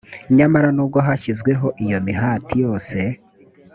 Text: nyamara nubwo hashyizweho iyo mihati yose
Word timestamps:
nyamara 0.37 0.69
nubwo 0.75 0.97
hashyizweho 1.07 1.67
iyo 1.83 1.97
mihati 2.05 2.53
yose 2.63 2.97